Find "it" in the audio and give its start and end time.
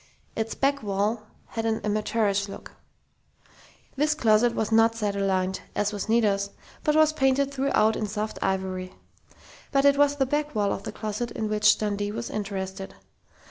9.85-9.99